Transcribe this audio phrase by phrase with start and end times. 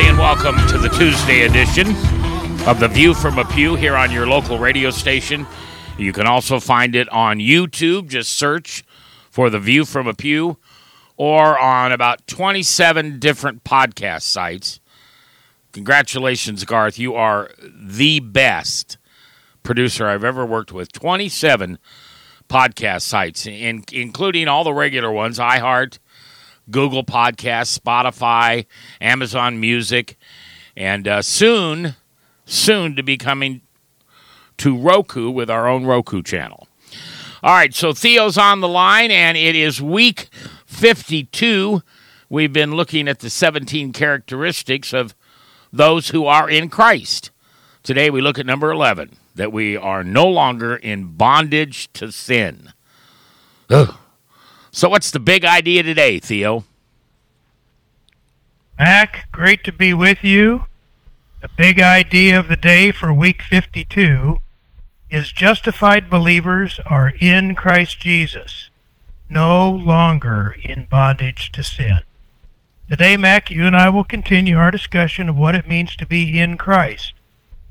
[0.00, 1.88] And welcome to the Tuesday edition
[2.68, 5.44] of The View from a Pew here on your local radio station.
[5.98, 8.08] You can also find it on YouTube.
[8.08, 8.84] Just search
[9.28, 10.56] for The View from a Pew
[11.16, 14.78] or on about 27 different podcast sites.
[15.72, 16.96] Congratulations, Garth.
[16.96, 18.98] You are the best
[19.64, 20.92] producer I've ever worked with.
[20.92, 21.76] 27
[22.48, 25.98] podcast sites, in, including all the regular ones iHeart,
[26.70, 28.66] Google Podcasts, Spotify,
[29.00, 30.16] Amazon Music,
[30.76, 31.96] and uh, soon,
[32.44, 33.62] soon to be coming
[34.58, 36.68] to Roku with our own Roku channel.
[37.42, 40.28] All right, so Theo's on the line, and it is week
[40.66, 41.82] 52.
[42.28, 45.14] We've been looking at the 17 characteristics of
[45.72, 47.30] those who are in Christ.
[47.82, 52.72] Today we look at number 11 that we are no longer in bondage to sin.
[53.70, 53.94] Ugh.
[54.78, 56.62] So, what's the big idea today, Theo?
[58.78, 60.66] Mac, great to be with you.
[61.40, 64.38] The big idea of the day for week 52
[65.10, 68.70] is justified believers are in Christ Jesus,
[69.28, 71.98] no longer in bondage to sin.
[72.88, 76.38] Today, Mac, you and I will continue our discussion of what it means to be
[76.38, 77.14] in Christ,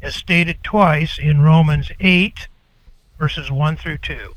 [0.01, 2.49] as stated twice in Romans 8,
[3.17, 4.33] verses 1 through 2.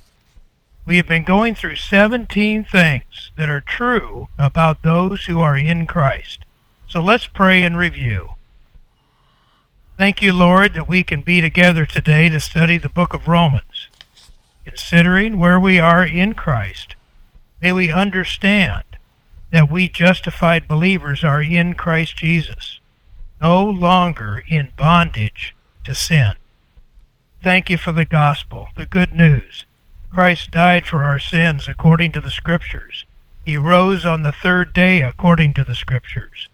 [0.87, 5.87] We have been going through 17 things that are true about those who are in
[5.87, 6.45] Christ.
[6.89, 8.31] So let's pray and review.
[9.97, 13.89] Thank you, Lord, that we can be together today to study the book of Romans.
[14.65, 16.97] Considering where we are in Christ,
[17.61, 18.85] may we understand
[19.51, 22.81] that we justified believers are in Christ Jesus,
[23.41, 25.55] no longer in bondage
[25.85, 26.33] to sin.
[27.43, 29.65] Thank you for the gospel, the good news.
[30.13, 33.05] Christ died for our sins according to the Scriptures.
[33.45, 36.49] He rose on the third day according to the Scriptures.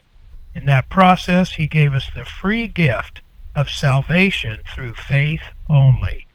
[0.54, 3.20] In that process, he gave us the free gift
[3.54, 6.26] of salvation through faith only.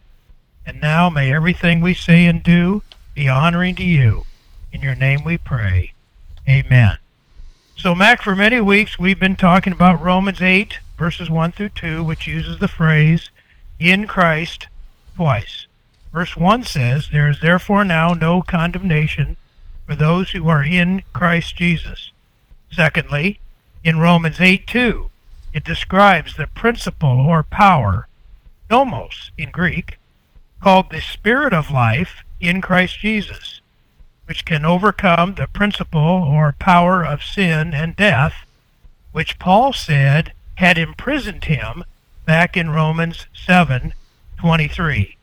[0.65, 2.81] And now may everything we say and do
[3.13, 4.25] be honoring to you.
[4.71, 5.93] In your name we pray.
[6.49, 6.97] Amen.
[7.75, 12.03] So, Mac, for many weeks we've been talking about Romans 8, verses 1 through 2,
[12.03, 13.29] which uses the phrase,
[13.79, 14.67] in Christ,
[15.15, 15.67] twice.
[16.13, 19.37] Verse 1 says, There is therefore now no condemnation
[19.85, 22.11] for those who are in Christ Jesus.
[22.71, 23.39] Secondly,
[23.83, 25.09] in Romans 8, 2,
[25.53, 28.07] it describes the principle or power,
[28.69, 29.97] nomos in Greek,
[30.61, 33.61] called the Spirit of life in Christ Jesus
[34.31, 38.33] which can overcome the principle or power of sin and death,
[39.11, 41.83] which Paul said had imprisoned him
[42.25, 45.17] back in Romans 7:23.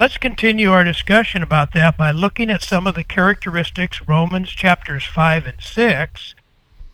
[0.00, 5.02] Let's continue our discussion about that by looking at some of the characteristics Romans chapters
[5.02, 6.34] 5 and 6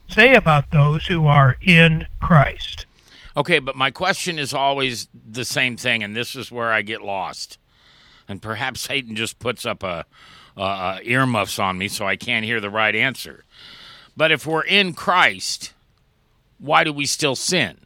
[0.08, 2.86] say about those who are in Christ.
[3.36, 7.02] Okay, but my question is always the same thing, and this is where I get
[7.02, 7.58] lost.
[8.26, 10.06] And perhaps Satan just puts up a
[10.56, 13.44] uh, uh, earmuffs on me so I can't hear the right answer.
[14.16, 15.74] But if we're in Christ,
[16.58, 17.76] why do we still sin?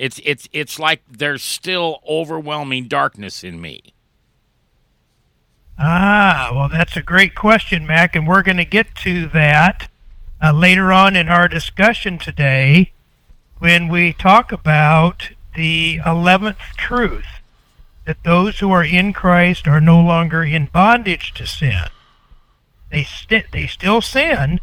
[0.00, 3.92] It's it's it's like there's still overwhelming darkness in me.
[5.78, 9.90] Ah, well, that's a great question, Mac, and we're going to get to that
[10.42, 12.92] uh, later on in our discussion today
[13.58, 17.42] when we talk about the 11th truth
[18.06, 21.84] that those who are in Christ are no longer in bondage to sin.
[22.90, 24.60] They, st- they still sin,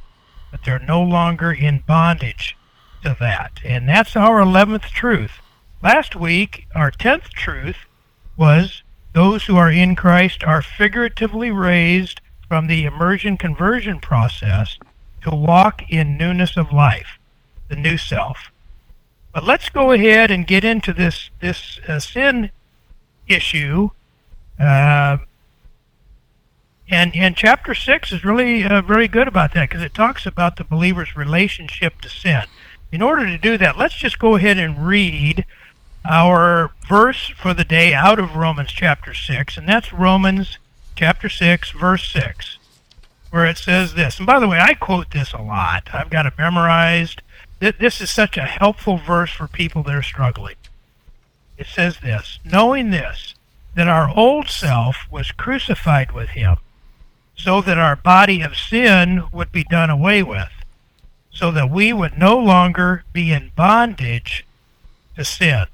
[0.50, 2.58] but they're no longer in bondage
[3.04, 3.60] to that.
[3.64, 5.40] And that's our 11th truth.
[5.82, 7.78] Last week, our 10th truth
[8.36, 8.82] was
[9.14, 14.78] those who are in Christ are figuratively raised from the immersion conversion process
[15.24, 17.20] to walk in newness of life,
[17.68, 18.52] the new self.
[19.34, 22.52] But let's go ahead and get into this this uh, sin
[23.28, 23.90] issue.
[24.60, 25.18] Uh,
[26.90, 30.56] and and chapter six is really uh, very good about that because it talks about
[30.56, 32.44] the believer's relationship to sin.
[32.92, 35.46] In order to do that, let's just go ahead and read
[36.10, 40.58] our verse for the day out of Romans chapter six, and that's Romans
[40.96, 42.58] chapter six, verse six,
[43.30, 44.18] where it says this.
[44.20, 45.90] And by the way, I quote this a lot.
[45.94, 47.22] I've got it memorized.
[47.60, 50.56] this is such a helpful verse for people that are struggling.
[51.58, 53.34] It says this knowing this,
[53.76, 56.56] that our old self was crucified with him,
[57.36, 60.52] so that our body of sin would be done away with,
[61.38, 64.44] so that we would no longer be in bondage
[65.16, 65.68] to sin.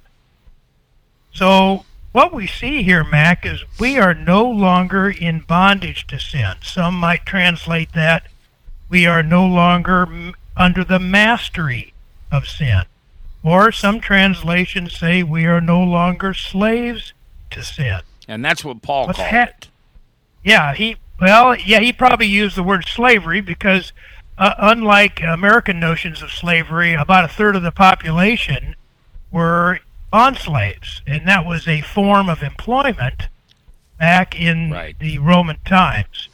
[1.33, 6.55] So, what we see here, Mac, is we are no longer in bondage to sin.
[6.61, 8.27] Some might translate that
[8.89, 11.93] we are no longer m- under the mastery
[12.29, 12.83] of sin.
[13.41, 17.13] Or some translations say we are no longer slaves
[17.51, 18.01] to sin.
[18.27, 19.67] And that's what Paul What's called ha- it.
[20.43, 23.93] Yeah, he well, yeah, he probably used the word slavery because
[24.37, 28.75] uh, unlike American notions of slavery, about a third of the population
[29.31, 29.79] were
[30.11, 33.27] bond slaves, and that was a form of employment
[33.99, 34.97] back in Right.
[34.99, 36.29] the Roman times.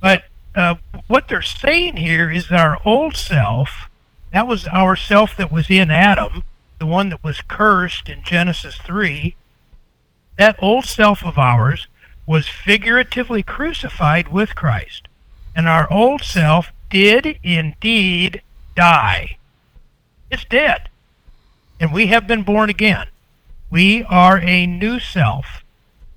[0.00, 0.24] But
[0.54, 0.74] uh,
[1.06, 3.88] what they're saying here is our old self,
[4.32, 6.42] that was our self that was in Adam,
[6.78, 9.36] the one that was cursed in Genesis 3,
[10.38, 11.86] that old self of ours
[12.26, 15.08] was figuratively crucified with Christ.
[15.54, 18.42] And our old self did indeed
[18.76, 19.38] die.
[20.30, 20.90] It's dead.
[21.80, 23.06] And we have been born again.
[23.70, 25.64] We are a new self.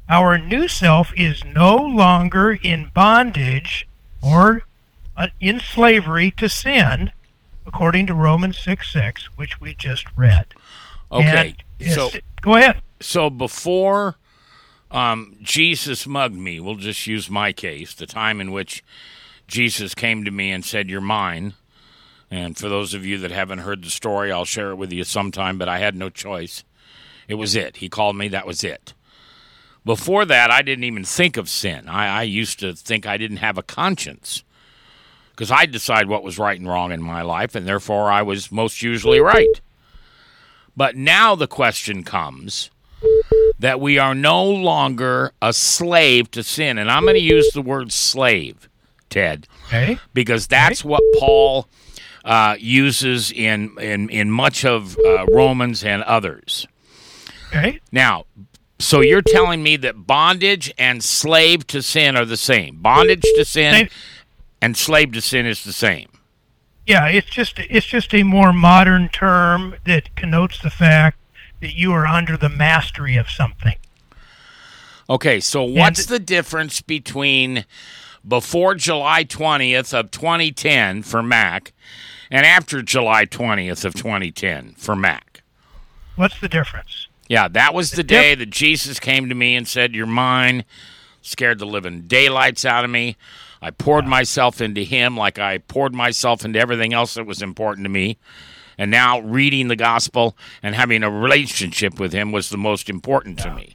[0.10, 3.88] Our new self is no longer in bondage
[4.22, 4.64] or
[5.16, 7.12] uh, in slavery to sin,
[7.66, 10.46] according to Romans 6 6, which we just read.
[11.10, 11.56] Okay.
[11.90, 12.10] So
[12.42, 12.82] go ahead.
[13.00, 14.16] so before
[14.92, 18.84] um, Jesus mugged me, we'll just use my case, the time in which
[19.48, 21.54] Jesus came to me and said, You're mine.
[22.32, 25.04] And for those of you that haven't heard the story, I'll share it with you
[25.04, 26.64] sometime, but I had no choice.
[27.28, 27.78] It was it.
[27.78, 28.94] He called me, that was it.
[29.86, 31.88] Before that, I didn't even think of sin.
[31.88, 34.44] I, I used to think I didn't have a conscience
[35.30, 38.52] because I'd decide what was right and wrong in my life, and therefore I was
[38.52, 39.62] most usually right.
[40.76, 42.72] But now the question comes
[43.60, 46.78] that we are no longer a slave to sin.
[46.78, 48.70] And I'm going to use the word slave,
[49.16, 49.98] Ted, Okay.
[50.14, 51.70] because that's what Paul
[52.26, 56.68] uh, uses in, in, in much of uh, Romans and others.
[57.48, 57.80] Okay.
[57.94, 58.26] Now,
[58.78, 62.76] so you're telling me that bondage and slave to sin are the same.
[62.82, 63.90] Bondage to sin Same.
[64.62, 66.10] and slave to sin is the same.
[66.86, 71.18] Yeah, it's just it's just a more modern term that connotes the fact
[71.62, 73.78] that you are under the mastery of something.
[75.10, 77.66] Okay, so what's the difference between
[78.28, 81.74] before July 20th of 2010 for Mac
[82.32, 85.44] and after July 20th of 2010 for Mac?
[86.16, 87.08] What's the difference?
[87.28, 90.64] Yeah, that was the dif- day that Jesus came to me and said, You're mine.
[91.22, 93.18] Scared the living daylights out of me.
[93.62, 97.86] I poured myself into him like I poured myself into everything else that was important
[97.86, 98.18] to me.
[98.78, 103.40] And now reading the gospel and having a relationship with him was the most important
[103.40, 103.74] to me.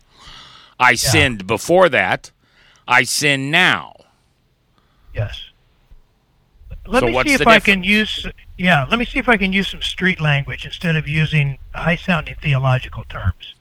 [0.79, 2.31] I sinned before that.
[2.87, 3.95] I sin now.
[5.15, 5.51] Yes.
[6.87, 8.27] Let So me see if I can use
[8.61, 11.97] yeah, let me see if I can use some street language instead of using high
[11.97, 13.55] sounding theological terms.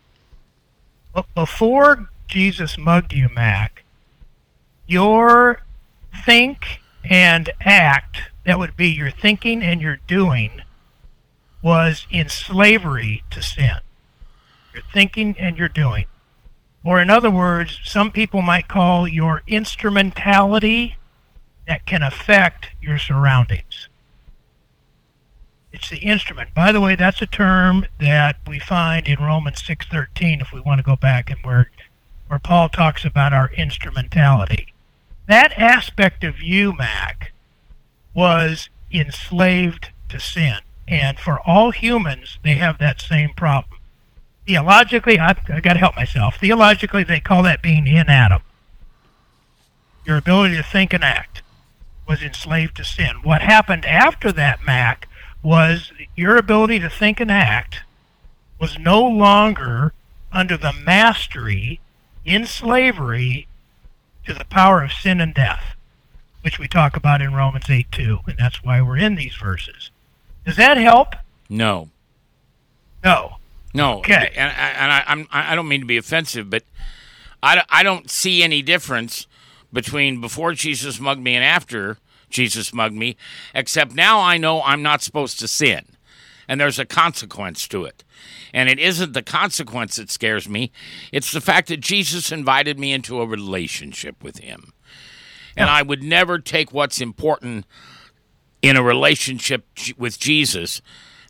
[1.34, 3.84] Before Jesus mugged you, Mac,
[4.88, 5.62] your
[6.26, 10.62] think and act, that would be your thinking and your doing,
[11.62, 13.78] was in slavery to sin.
[14.74, 16.06] Your thinking and your doing.
[16.84, 20.98] Or, in other words, some people might call your instrumentality
[21.70, 23.88] that can affect your surroundings.
[25.72, 26.56] It's the instrument.
[26.56, 30.80] By the way, that's a term that we find in Romans 6:13 if we want
[30.80, 31.70] to go back and where
[32.26, 34.74] where Paul talks about our instrumentality.
[35.28, 37.34] That aspect of you, Mac,
[38.16, 40.62] was enslaved to sin.
[40.88, 43.80] And for all humans, they have that same problem.
[44.48, 46.38] Theologically, I've, i got to help myself.
[46.38, 48.42] Theologically, they call that being in Adam.
[50.04, 51.44] Your ability to think and act
[52.10, 53.18] was enslaved to sin.
[53.22, 55.08] What happened after that, Mac,
[55.44, 57.82] was your ability to think and act
[58.60, 59.94] was no longer
[60.32, 61.80] under the mastery
[62.26, 63.48] in slavery
[64.26, 65.76] to the power of sin and death,
[66.42, 69.92] which we talk about in Romans 8 2, and that's why we're in these verses.
[70.46, 71.16] Does that help?
[71.48, 71.90] No.
[73.04, 73.36] No.
[73.72, 74.32] No, Okay.
[74.36, 76.64] and, and I, I'm I don't mean to be offensive, but
[77.44, 79.28] I, I don't see any difference
[79.72, 81.98] between before Jesus mugged me and after
[82.30, 83.16] Jesus mugged me,
[83.54, 85.86] except now I know I'm not supposed to sin,
[86.48, 88.04] and there's a consequence to it.
[88.54, 90.72] And it isn't the consequence that scares me;
[91.12, 94.74] it's the fact that Jesus invited me into a relationship with Him,
[95.56, 97.66] and I would never take what's important
[98.62, 99.66] in a relationship
[99.98, 100.82] with Jesus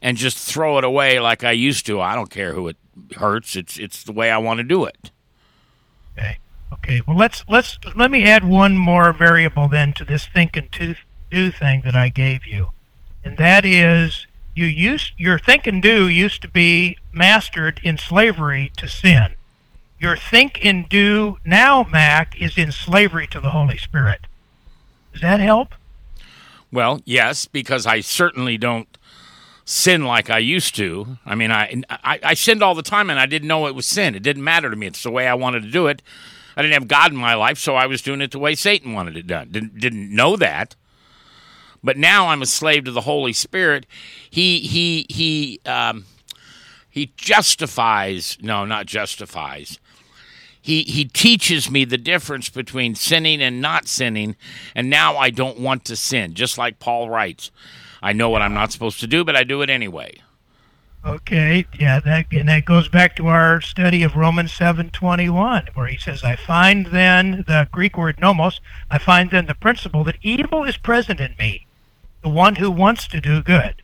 [0.01, 2.01] and just throw it away like I used to.
[2.01, 2.77] I don't care who it
[3.17, 3.55] hurts.
[3.55, 5.11] It's it's the way I want to do it.
[6.17, 6.39] Okay.
[6.73, 7.01] Okay.
[7.07, 10.95] Well, let's let's let me add one more variable then to this think and to
[11.31, 12.69] do thing that I gave you,
[13.23, 18.71] and that is you used your think and do used to be mastered in slavery
[18.77, 19.35] to sin.
[19.99, 24.21] Your think and do now, Mac, is in slavery to the Holy Spirit.
[25.11, 25.75] Does that help?
[26.71, 28.87] Well, yes, because I certainly don't
[29.65, 31.17] sin like I used to.
[31.25, 33.87] I mean, I, I, I sinned all the time, and I didn't know it was
[33.87, 34.15] sin.
[34.15, 34.87] It didn't matter to me.
[34.87, 36.01] It's the way I wanted to do it.
[36.55, 38.93] I didn't have God in my life, so I was doing it the way Satan
[38.93, 39.49] wanted it done.
[39.51, 40.75] Didn't didn't know that.
[41.83, 43.85] But now I'm a slave to the Holy Spirit.
[44.29, 46.05] He he he um,
[46.89, 48.37] he justifies.
[48.41, 49.79] No, not justifies.
[50.61, 54.35] He he teaches me the difference between sinning and not sinning,
[54.75, 56.33] and now I don't want to sin.
[56.33, 57.51] Just like Paul writes.
[58.01, 60.21] I know what I'm not supposed to do, but I do it anyway.
[61.05, 65.67] Okay, yeah, that and that goes back to our study of Romans seven twenty one,
[65.73, 68.59] where he says, "I find then the Greek word nomos.
[68.91, 71.65] I find then the principle that evil is present in me,
[72.21, 73.81] the one who wants to do good."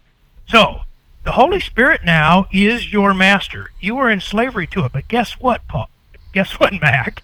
[0.47, 0.81] So,
[1.23, 3.71] the Holy Spirit now is your master.
[3.79, 5.89] You are in slavery to it, but guess what, Paul?
[6.33, 7.23] Guess what, Mac?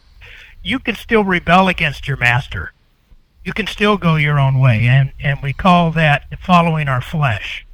[0.64, 2.72] You can still rebel against your master
[3.44, 7.66] you can still go your own way, and and we call that following our flesh,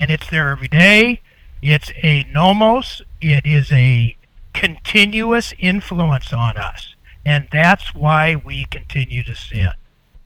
[0.00, 1.20] and it's there every day.
[1.62, 3.02] It's a nomos.
[3.20, 4.16] It is a
[4.52, 9.70] continuous influence on us, and that's why we continue to sin.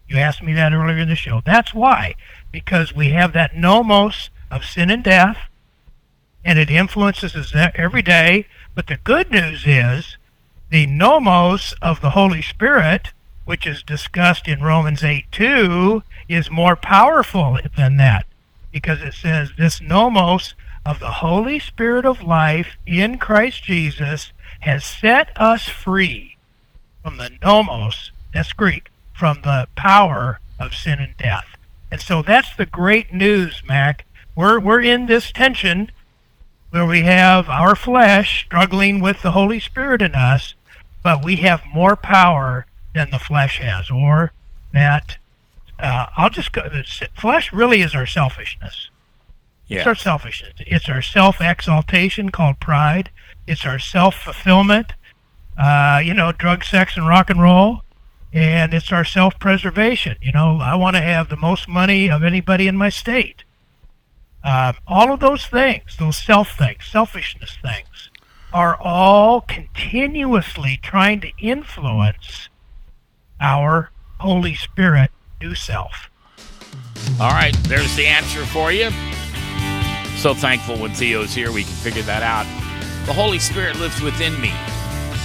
[0.09, 1.43] You asked me that earlier in the show.
[1.45, 2.15] That's why,
[2.51, 5.39] because we have that nomos of sin and death,
[6.45, 8.47] and it influences us every day.
[8.75, 10.17] But the good news is
[10.71, 13.13] the nomos of the Holy Spirit
[13.47, 18.27] which is discussed in Romans 8 2, is more powerful than that
[18.73, 20.55] because it says, This nomos
[20.87, 26.37] of the Holy Spirit of life in Christ Jesus has set us free
[27.03, 31.47] from the nomos, that's Greek, from the power of sin and death.
[31.91, 34.05] And so that's the great news, Mac.
[34.37, 35.91] We're, we're in this tension
[36.71, 40.55] where we have our flesh struggling with the Holy Spirit in us,
[41.03, 42.65] but we have more power
[42.95, 44.33] than the flesh has, or
[44.73, 45.17] that
[45.81, 46.63] uh, I'll just go.
[47.15, 48.89] Flesh really is our selfishness.
[49.69, 49.79] Yeah.
[49.79, 50.55] It's our selfishness.
[50.59, 53.11] It's our self exaltation called pride.
[53.47, 54.93] It's our self fulfillment.
[55.59, 57.83] Uh, you know, drug, sex, and rock and roll.
[58.33, 60.17] And it's our self preservation.
[60.21, 63.45] You know, I want to have the most money of anybody in my state.
[64.45, 68.11] Uh, all of those things, those self things, selfishness things,
[68.53, 72.49] are all continuously trying to influence
[73.41, 76.11] our Holy Spirit new self.
[77.21, 78.91] All right, there's the answer for you.
[80.17, 82.47] So thankful when Theo's here, we can figure that out.
[83.07, 84.53] The Holy Spirit lives within me,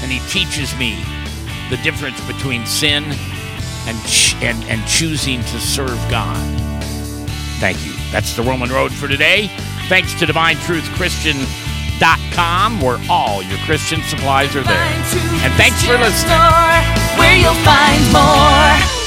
[0.04, 1.02] and He teaches me
[1.70, 3.06] the difference between sin
[3.88, 3.98] and,
[4.44, 6.38] and, and choosing to serve God.
[7.60, 7.94] Thank you.
[8.12, 9.50] That's the Roman Road for today.
[9.88, 14.78] Thanks to DivineTruthChristian.com, where all your Christian supplies are there.
[14.78, 16.38] And thanks for listening
[17.18, 19.01] where you'll find more.